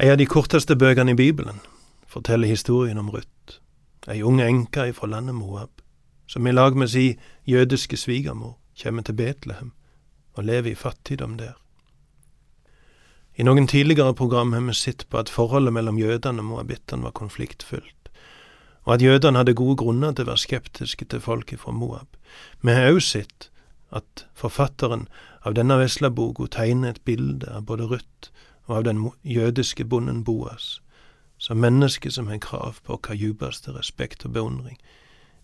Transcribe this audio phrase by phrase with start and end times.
[0.00, 1.58] Ei av de korteste bøkene i Bibelen
[2.08, 3.58] forteller historien om Ruth,
[4.08, 5.82] ei ung enke ifra landet Moab,
[6.26, 9.74] som i lag med si jødiske svigermor kommer til Betlehem
[10.32, 11.58] og lever i fattigdom der.
[13.36, 17.12] I noen tidligere program har vi sett på at forholdet mellom jødene og moabittene var
[17.12, 18.08] konfliktfylt,
[18.88, 22.16] og at jødene hadde gode grunner til å være skeptiske til folket fra Moab.
[22.64, 23.50] Vi har også sett
[23.92, 25.04] at forfatteren
[25.44, 28.32] av denne vesla boka tegner et bilde av både Ruth
[28.66, 30.80] og av den jødiske bonden Boas,
[31.38, 34.78] som menneske som har krav på vår djupeste respekt og beundring.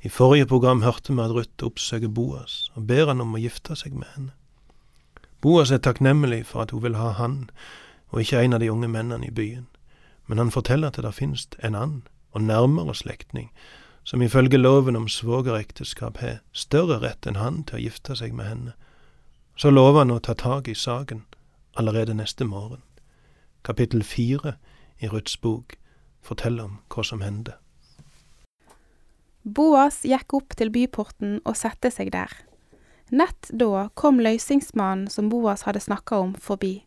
[0.03, 3.77] I forrige program hørte vi at Ruth oppsøker Boas og ber han om å gifte
[3.77, 4.33] seg med henne.
[5.43, 7.51] Boas er takknemlig for at hun vil ha han,
[8.11, 9.67] og ikke en av de unge mennene i byen,
[10.27, 13.51] men han forteller at det finnes en annen og nærmere slektning,
[14.05, 18.49] som ifølge loven om svogerekteskap har større rett enn han til å gifte seg med
[18.49, 18.73] henne.
[19.57, 21.25] Så lover han å ta tak i saken
[21.77, 22.83] allerede neste morgen.
[23.69, 24.55] Kapittel fire
[24.99, 25.75] i Ruths bok
[26.25, 27.59] forteller om hva som hendte.
[29.45, 32.33] Boas gikk opp til byporten og satte seg der.
[33.13, 36.87] Nett da kom løysingsmannen som Boas hadde snakka om, forbi.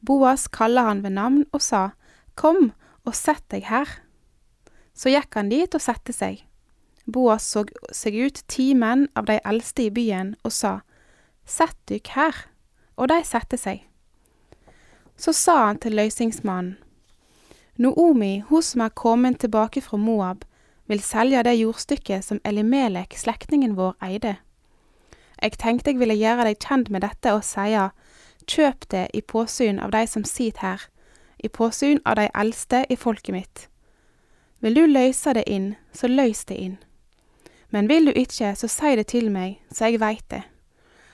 [0.00, 1.90] Boas kalte han ved navn og sa,
[2.32, 2.72] Kom
[3.04, 4.00] og sett deg her.
[4.96, 6.40] Så gikk han dit og satte seg.
[7.04, 10.78] Boas så seg ut ti menn av de eldste i byen og sa,
[11.44, 12.44] Sett dykk her.
[12.96, 13.84] Og de satte seg.
[15.20, 16.78] Så sa han til løysingsmannen,
[17.80, 20.44] Noomi, hun som er kommet tilbake fra Moab,
[20.86, 24.34] vil selge det jordstykket som Elimelek, slektningen vår, eide.
[25.42, 27.86] Jeg tenkte jeg ville gjøre deg kjent med dette og seie,
[28.44, 30.84] kjøp det i påsyn av de som sitter her,
[31.40, 33.64] i påsyn av de eldste i folket mitt.
[34.60, 36.76] Vil du løyse det inn, så løys det inn.
[37.70, 40.42] Men vil du ikke, så si det til meg, så jeg veit det.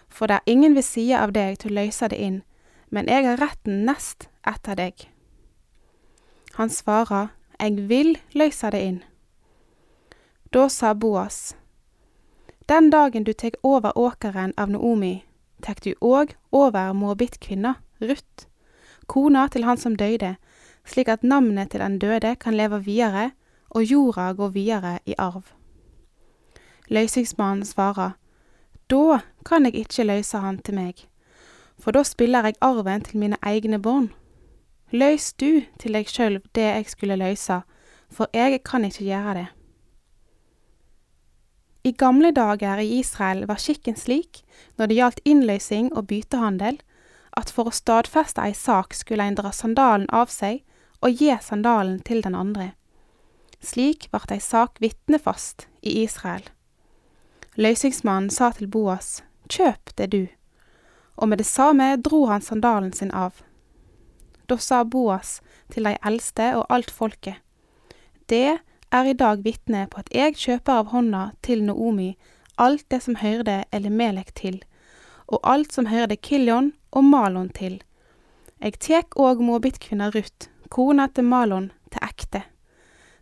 [0.08, 2.42] For det er ingen ved sida av deg til å løyse det inn,
[2.90, 5.08] men jeg har retten nest etter deg.
[6.56, 8.98] Han svarer, Jeg vil løyse det inn.
[10.52, 11.56] Da sa Boas,
[12.68, 15.24] Den dagen du tek over åkeren av Noomi,
[15.62, 18.46] tek du òg over moabittkvinna, Ruth,
[19.06, 20.36] kona til han som døyde,
[20.84, 23.30] slik at navnet til den døde kan leve videre
[23.70, 25.44] og jorda går videre i arv.
[26.88, 28.10] Løysingsmannen svarer,
[28.90, 31.08] Da kan jeg ikke løyse han til meg,
[31.78, 34.10] for da spiller jeg arven til mine egne barn.
[34.92, 37.60] Løys du til deg sjølv det jeg skulle løyse,
[38.10, 39.46] for jeg kan ikke gjøre det.
[41.86, 44.42] I gamle dager i Israel var skikken slik,
[44.76, 46.80] når det gjaldt innløysing og byttehandel,
[47.36, 50.64] at for å stadfeste ei sak skulle ein dra sandalen av seg
[51.04, 52.72] og gi sandalen til den andre.
[53.62, 56.42] Slik vart ei sak vitnefast i Israel.
[57.56, 60.24] Løysingsmannen sa til Boas, kjøp det du,
[61.16, 63.42] og med det samme dro han sandalen sin av.
[64.46, 65.40] Da sa Boas
[65.72, 67.40] til de eldste og alt folket,
[68.26, 68.58] det
[68.90, 72.14] er i dag vitne på at jeg kjøper av hånda til Noomi
[72.56, 74.60] alt det som høyrde Elimelek til,
[75.26, 77.80] og alt som høyrde Kiljon og Malon til.
[78.62, 82.42] Jeg tek òg moabittkvinna Ruth, kona til Malon, til ekte,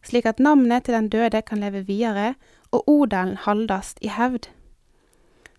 [0.05, 2.35] slik at navnet til den døde kan leve videre
[2.71, 4.49] og odelen haldast i hevd.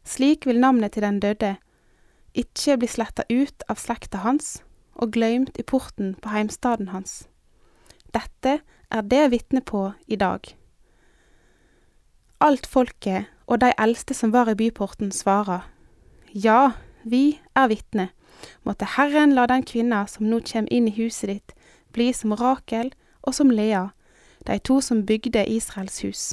[0.05, 1.55] Slik vil navnet til den døde
[2.35, 4.59] ikke bli sletta ut av slekta hans
[4.95, 7.25] og gløymt i porten på heimstaden hans.
[8.15, 8.59] Dette
[8.91, 10.43] er det vitne på i dag.
[12.39, 15.71] Alt folket og de eldste som var i byporten, svarer,
[16.33, 16.71] Ja,
[17.03, 18.09] vi er vitne,
[18.63, 21.53] måtte Herren la den kvinna som nå kjem inn i huset ditt,
[21.93, 22.91] bli som Rakel
[23.23, 23.89] og som Lea,
[24.47, 26.23] de to som bygde Israels hus.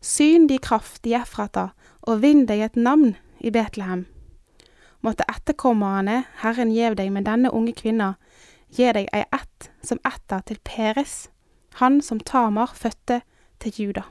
[0.00, 1.70] Syn de kraft i Efrata,
[2.02, 4.06] og vinn deg et navn i Betlehem.
[5.00, 8.14] Måtte etterkommerne Herren gjev deg med denne unge kvinna,
[8.68, 11.30] gi deg ei ett som etter til Peres,
[11.80, 13.22] han som Tamar fødte
[13.60, 14.04] til Juda.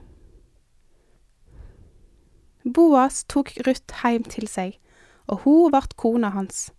[2.66, 4.76] Boas tok Ruth heim til seg,
[5.28, 6.72] og hun vart kona hans.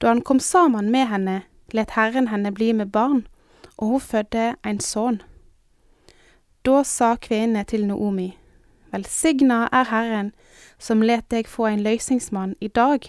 [0.00, 1.42] Da han kom sammen med henne,
[1.72, 3.26] let Herren henne bli med barn,
[3.76, 5.22] og hun fødde en sønn.
[6.64, 8.34] Da sa kvinnene til Noomi,
[8.94, 10.32] Velsigna er Herren,
[10.78, 13.08] som let deg få en løysingsmann i dag.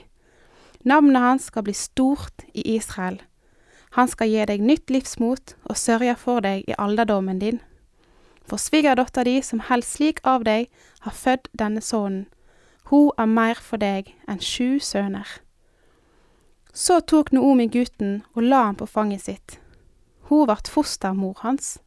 [0.82, 3.20] Navnet hans skal bli stort i Israel.
[3.94, 7.62] Han skal gi deg nytt livsmot og sørge for deg i alderdommen din.
[8.50, 10.72] For svigerdatta di, som helst slik av deg,
[11.06, 12.26] har født denne sønnen.
[12.90, 15.30] Hun er mer for deg enn sju sønner.
[16.74, 19.60] Så tok Noomi gutten og la han på fanget sitt.
[20.30, 21.78] Hun vart fostermor hans.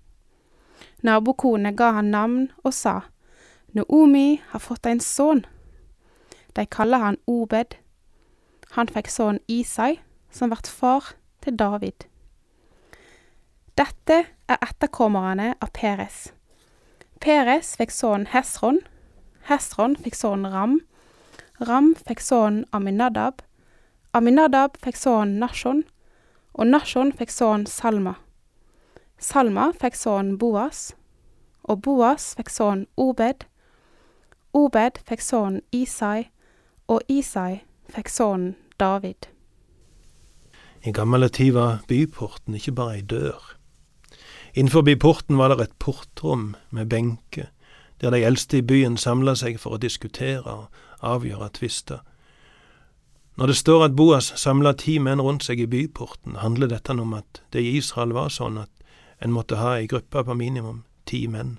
[1.02, 3.00] Nabokone ga han navn og sa,
[3.76, 5.44] Noomi har fått en sønn.
[6.56, 7.76] De kaller han Obed.
[8.76, 9.98] Han fikk sønnen Isai,
[10.30, 11.12] som vart far
[11.44, 12.08] til David.
[13.78, 16.30] Dette er etterkommerne av Peres.
[17.20, 18.80] Peres fikk sønnen Hesron.
[19.48, 20.80] Hesron fikk sønnen Ram.
[21.60, 23.44] Ram fikk sønnen Aminadab.
[24.16, 25.84] Aminadab fikk sønnen Nashon.
[26.54, 28.16] Og Nashon fikk sønnen Salma.
[29.18, 30.94] Salma fikk sønnen Boas.
[31.68, 33.44] Og Boas fikk sønnen Obed.
[34.58, 36.28] Obed fikk sønnen Isai.
[36.88, 37.60] Og Isai
[37.94, 39.28] fikk sønnen David.
[40.86, 43.54] I gamle tid var byporten ikke bare ei dør.
[44.54, 47.50] Innenfor porten var det et portrom med benker,
[48.00, 50.66] der de eldste i byen samla seg for å diskutere og
[51.02, 52.00] avgjøre tvister.
[53.38, 57.14] Når det står at Boas samla ti menn rundt seg i byporten, handler dette om
[57.14, 58.70] at det i Israel var sånn at
[59.22, 61.58] en måtte ha ei gruppe på minimum ti menn,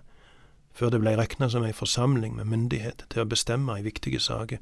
[0.79, 4.61] før det blei rekna som ei forsamling med myndighet til å bestemme i viktige saker.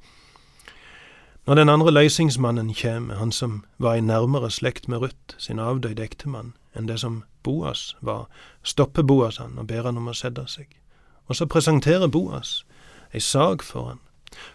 [1.48, 6.04] Når den andre løysingsmannen kjem, han som var i nærmere slekt med Ruth, sin avdøde
[6.04, 8.26] ektemann, enn det som Boas var,
[8.64, 10.74] stopper Boas han og ber han om å sette seg.
[11.30, 12.66] Og så presenterer Boas
[13.14, 14.02] ei sak for han.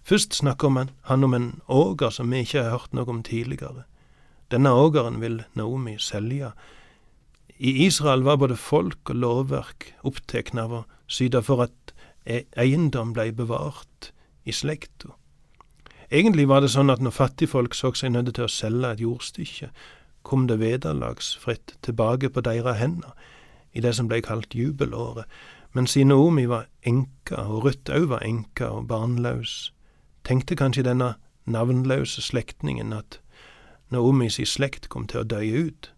[0.05, 3.87] Først snakker han om en åger som vi ikke har hørt noe om tidligere.
[4.53, 6.53] Denne ågeren vil Naomi selge.
[7.57, 11.95] I Israel var både folk og lovverk opptatt av å syte for at
[12.25, 14.13] e-, eiendom blei bevart
[14.45, 15.13] i slekta.
[16.13, 19.71] Egentlig var det sånn at når fattigfolk så seg nødt til å selge et jordstykke,
[20.23, 23.17] kom det vederlagsfritt tilbake på deres hender
[23.73, 25.25] i det som blei kalt jubelåret,
[25.73, 29.73] men siden Naomi var enke, og Ruth òg var enke og barnløs,
[30.29, 31.15] tenkte kanskje denne
[31.49, 33.19] navnløse slektningen at
[33.91, 35.93] Naomis slekt kom til å døye ut,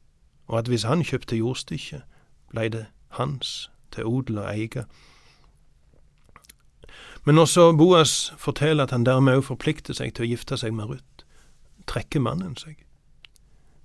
[0.47, 2.07] og at hvis han kjøpte jordstykket,
[2.51, 2.87] blei det
[3.19, 4.85] hans til odel og eie.
[7.25, 10.91] Men også Boas forteller at han dermed òg forplikter seg til å gifte seg med
[10.91, 11.25] Ruth,
[11.89, 12.83] trekker mannen seg.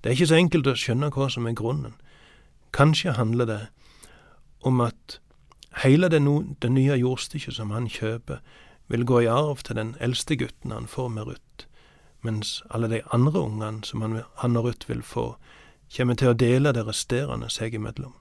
[0.04, 1.96] Det er ikke så enkelt å skjønne hva som er grunnen.
[2.76, 3.62] Kanskje handler det
[4.68, 5.20] om at
[5.84, 8.40] hele det, no, det nye jordstykket som han kjøper,
[8.90, 11.68] vil gå i arv til den eldste gutten han får med Ruth,
[12.26, 15.36] mens alle de andre ungene som han, han og Ruth vil få,
[15.96, 18.16] kommer til å dele det resterende seg imellom.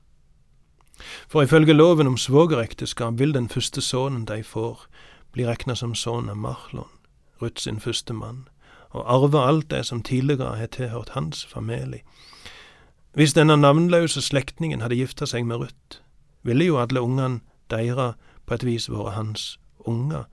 [1.28, 4.86] For ifølge loven om svogerekteskap vil den første sønnen de får,
[5.32, 6.90] bli regna som sønn av Marlon,
[7.42, 8.48] Ruth sin første mann,
[8.90, 12.02] og arve alt det som tidligere har tilhørt hans familie.
[13.12, 16.00] Hvis denne navnløse slektningen hadde gifta seg med Ruth,
[16.42, 17.40] ville jo alle ungene
[17.70, 18.16] deres
[18.46, 20.24] på et vis vært hans unger,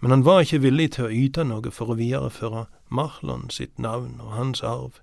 [0.00, 4.20] men han var ikke villig til å yte noe for å videreføre Marlon sitt navn
[4.22, 5.00] og hans arv,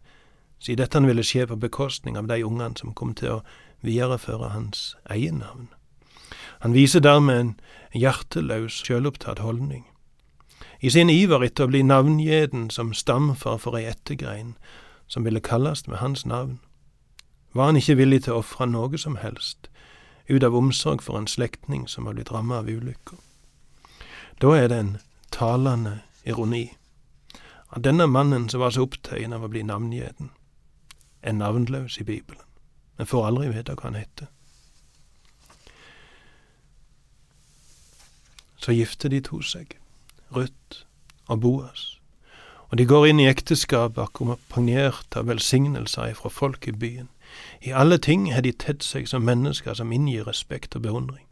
[0.59, 3.41] siden dette ville skje på bekostning av de ungene som kom til å
[3.85, 5.67] videreføre hans egen navn.
[6.59, 7.51] Han viser dermed en
[7.93, 9.85] hjerteløs, sjølopptatt holdning.
[10.81, 14.55] I sin iver etter å bli navngjeden som stamfar for ei ettergrein
[15.07, 16.59] som ville kalles med hans navn,
[17.53, 19.69] var han ikke villig til å ofre noe som helst
[20.27, 23.19] ut av omsorg for en slektning som var blitt rammet av ulykker.
[24.41, 24.97] Da er det en
[25.31, 26.73] talende ironi
[27.75, 30.31] at denne mannen som var så opptatt av å bli navngjeden,
[31.21, 32.41] er navnløs i Bibelen.
[32.97, 34.29] Vi får aldri vite hva han heter.
[38.57, 39.75] Så gifter de to seg,
[40.33, 40.85] Ruth
[41.27, 41.99] og Boas,
[42.69, 47.09] og de går inn i ekteskapet akkompagnert av velsignelser fra folk i byen.
[47.61, 51.27] I alle ting har de tett seg som mennesker som inngir respekt og beundring.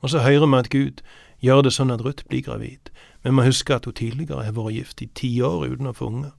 [0.00, 1.02] Og så hører vi at Gud
[1.40, 2.92] gjør det sånn at Ruth blir gravid.
[3.24, 6.12] Vi må huske at hun tidligere har vært gift i ti år uten å få
[6.12, 6.32] unger.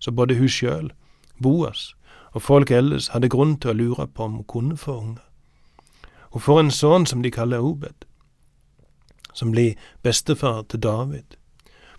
[0.00, 0.90] Så både hun sjøl,
[1.40, 1.92] Boas
[2.32, 5.24] og folk ellers hadde grunn til å lure på om hun kunne få unger.
[6.30, 8.06] Hun får en sønn som de kaller Obed,
[9.34, 11.36] som blir bestefar til David.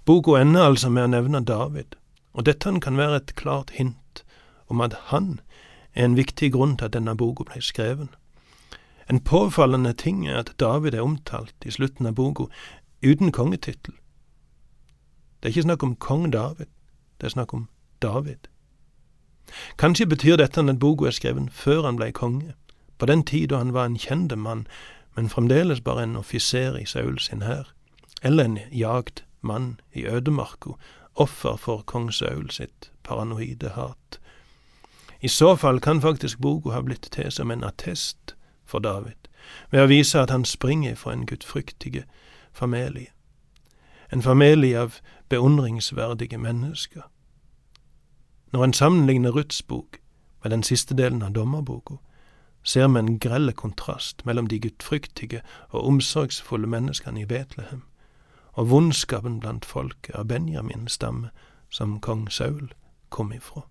[0.05, 1.95] Boka ender altså med å nevne David,
[2.33, 4.23] og dette kan være et klart hint
[4.71, 5.39] om at han
[5.93, 8.09] er en viktig grunn til at denne boka ble skreven.
[9.09, 12.47] En påfallende ting er at David er omtalt i slutten av boka
[13.03, 13.93] uten kongetittel.
[15.41, 16.69] Det er ikke snakk om kong David,
[17.19, 17.67] det er snakk om
[18.01, 18.47] David.
[19.77, 22.53] Kanskje betyr dette at boka er skrevet før han blei konge,
[22.97, 24.67] på den tid da han var en kjende mann,
[25.15, 27.73] men fremdeles bare en offiser i Saul sin hær,
[28.21, 30.77] eller en jagd mann i ødemarka,
[31.15, 34.19] offer for kong Saul sitt paranoide hat.
[35.21, 39.27] I så fall kan faktisk boka ha blitt til som en attest for David,
[39.71, 42.03] ved å vise at han springer fra en gudfryktige
[42.53, 43.11] familie,
[44.11, 47.01] en familie av beundringsverdige mennesker.
[48.51, 49.99] Når en sammenligner Ruths bok
[50.43, 51.93] med den siste delen av dommerboka,
[52.63, 57.83] ser vi en grell kontrast mellom de gudfryktige og omsorgsfulle menneskene i Betlehem
[58.53, 61.29] og vondskapen blant folket av Benjamins stamme
[61.69, 62.73] som kong Saul
[63.09, 63.63] kom ifra.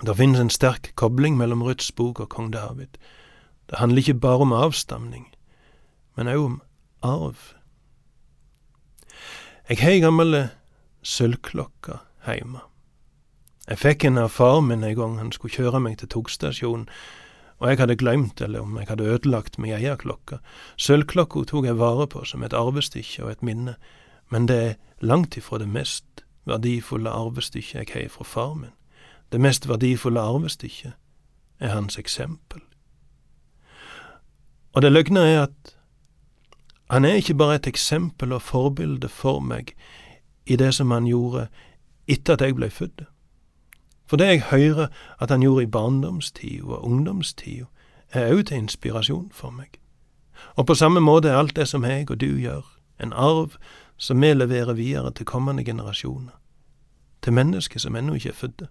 [0.00, 2.96] Det finnes en sterk kobling mellom Ruths bok og kong David.
[3.68, 5.28] Det handler ikke bare om avstamning,
[6.16, 6.60] men òg om
[7.02, 7.52] arv.
[9.68, 10.48] Jeg har ei gammel
[11.02, 12.60] sølvklokke heime.
[13.68, 16.88] Jeg fikk en av far min en gang han skulle kjøre meg til togstasjonen,
[17.60, 20.40] og jeg hadde glemt eller om jeg hadde ødelagt mi egen klokke.
[20.80, 23.76] Sølvklokka tok jeg vare på som et arvestykke og et minne,
[24.30, 28.72] men det er langt ifra det mest verdifulle arvestykket jeg har fra far min.
[29.32, 30.96] Det mest verdifulle arvestykket
[31.60, 32.60] er hans eksempel.
[34.72, 35.76] Og det løgne er at
[36.90, 39.74] han er ikke bare et eksempel og forbilde for meg
[40.46, 41.46] i det som han gjorde
[42.10, 43.04] etter at jeg ble født.
[44.06, 44.88] For det jeg hører
[45.20, 47.64] at han gjorde i barndomstida og ungdomstida,
[48.10, 49.78] er òg til inspirasjon for meg.
[50.56, 52.66] Og på samme måte er alt det som jeg og du gjør,
[53.02, 53.54] en arv
[53.96, 56.34] som vi leverer videre til kommende generasjoner,
[57.22, 58.68] til mennesker som ennå ikke er fødte.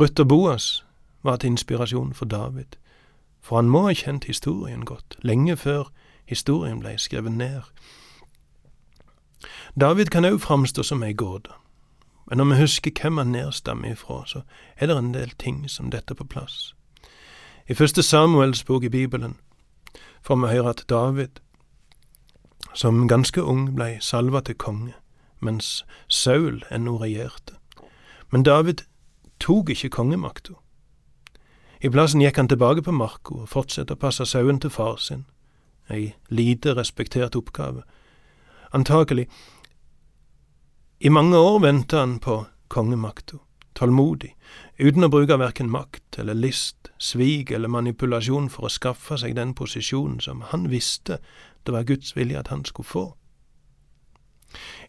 [0.00, 0.86] Ruth og Boas
[1.22, 2.76] var til inspirasjon for David,
[3.40, 5.92] for han må ha kjent historien godt, lenge før
[6.26, 7.62] historien blei skrevet ned.
[9.80, 11.50] David kan òg framstå som ei gåte.
[12.28, 14.42] Men når vi husker hvem han nedstammer ifra, så
[14.76, 16.74] er det en del ting som dette på plass.
[17.68, 19.36] I første Samuels bok i Bibelen
[20.22, 21.40] får vi høre at David,
[22.74, 24.94] som ganske ung, blei salva til konge,
[25.40, 27.54] mens Saul ennå regjerte.
[28.30, 28.84] Men David
[29.40, 30.52] tok ikke kongemakta.
[31.80, 35.24] I plassen gikk han tilbake på marka og fortsatte å passe sauen til far sin,
[35.90, 37.82] ei lite respektert oppgave.
[38.70, 39.28] Antakelig
[41.02, 43.38] i mange år venta han på kongemakta,
[43.72, 44.34] tålmodig,
[44.78, 49.54] uten å bruke verken makt eller list, svik eller manipulasjon for å skaffe seg den
[49.56, 51.16] posisjonen som han visste
[51.64, 53.04] det var Guds vilje at han skulle få.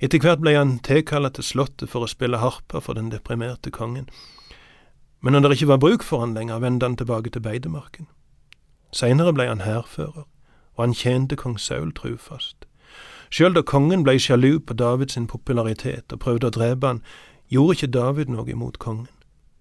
[0.03, 4.09] Etter hvert ble han tilkalla til slottet for å spille harpe for den deprimerte kongen,
[5.21, 8.11] men når det ikke var bruk for han lenger, vendte han tilbake til beitemarken.
[8.91, 10.27] Seinere ble han hærfører,
[10.75, 12.67] og han tjente kong Saul trufast.
[13.31, 17.03] Sjøl da kongen blei sjalu på Davids popularitet og prøvde å drepe han,
[17.47, 19.07] gjorde ikke David noe imot kongen.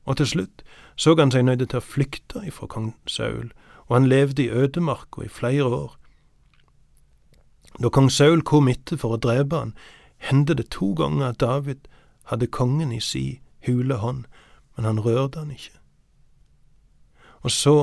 [0.04, 0.64] Og til slutt
[0.96, 3.52] så han seg nøyd til å flykte ifra kong Saul,
[3.86, 5.94] og han levde i ødemarka i flere år.
[7.78, 9.74] Da kong Saul kom etter for å drepe han,
[10.18, 11.86] hendte det to ganger at David
[12.28, 14.26] hadde kongen i si hule hånd,
[14.76, 15.78] men han rørte han ikke.
[17.40, 17.76] Og så,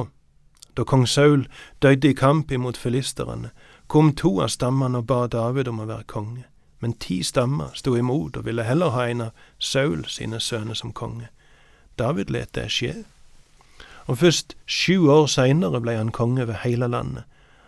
[0.77, 1.47] da kong Saul
[1.81, 3.49] døde i kamp imot filisterne,
[3.87, 6.43] kom to av stammene og ba David om å være konge,
[6.79, 10.93] men ti stammer sto imot og ville heller ha en av Saul sine sønner som
[10.93, 11.29] konge.
[11.97, 13.05] David let det skje.
[14.07, 17.23] Og først sju år seinere ble han konge over hele landet,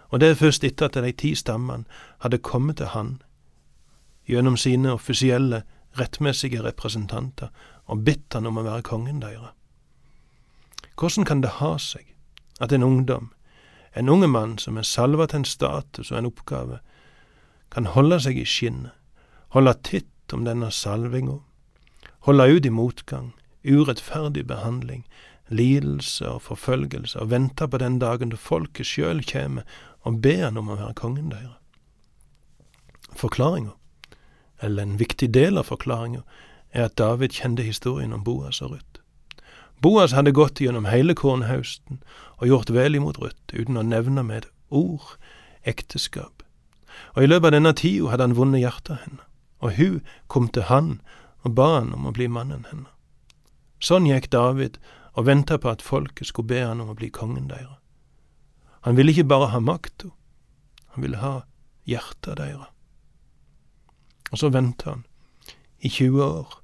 [0.09, 1.85] og det er først etter at de ti stammene
[2.19, 3.19] hadde kommet til han
[4.29, 5.63] gjennom sine offisielle,
[5.97, 7.49] rettmessige representanter
[7.89, 9.55] og bedt han om å være kongen deres.
[10.99, 12.05] Hvordan kan det ha seg
[12.61, 13.31] at en ungdom
[13.93, 16.79] en unge mann som er salva til en status og en oppgave,
[17.71, 18.93] kan holde seg i skinnet,
[19.53, 21.39] holde titt om denne salvinga,
[22.27, 23.33] holde ut i motgang,
[23.65, 25.05] urettferdig behandling,
[25.49, 29.61] lidelse og forfølgelse, og vente på den dagen da folket sjøl kjem
[30.07, 31.57] og ber han om å være kongen deres.
[33.17, 33.73] Forklaringa,
[34.61, 36.21] eller en viktig del av forklaringa,
[36.71, 38.98] er at David kjente historien om Boas og Ruth.
[39.81, 42.01] Boas hadde gått gjennom hele kornhausten
[42.39, 45.15] og gjort vel imot Ruth, uten å nevne med et ord
[45.67, 46.43] ekteskap.
[47.15, 49.23] Og i løpet av denne tida hadde han vunnet hjertet henne,
[49.63, 50.97] og hun kom til han
[51.47, 52.89] og ba han om å bli mannen henne.
[53.79, 54.77] Sånn gikk David
[55.15, 57.79] og venta på at folket skulle be han om å bli kongen deres.
[58.87, 60.11] Han ville ikke bare ha makta,
[60.95, 61.33] han ville ha
[61.87, 62.67] hjertet deres.
[64.31, 65.05] Og så venta han
[65.79, 66.59] i 20 år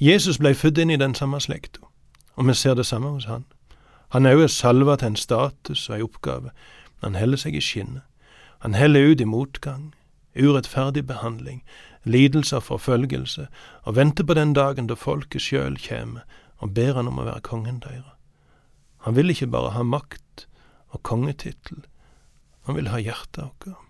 [0.00, 1.80] Jesus blei født inn i den samme slekta,
[2.36, 3.44] og vi ser det samme hos han.
[4.12, 6.50] Han er òg salva til en status og ei oppgave,
[7.00, 8.02] men han heller seg i skinnet.
[8.62, 9.94] Han heller ut i motgang,
[10.36, 11.62] urettferdig behandling,
[12.04, 13.46] lidelse og forfølgelse,
[13.82, 16.20] og venter på den dagen da folket sjøl kjem
[16.62, 18.18] og ber han om å være kongen deres.
[19.02, 20.46] Han vil ikke bare ha makt
[20.94, 21.82] og kongetittel,
[22.66, 23.80] han vil ha hjertet vårt.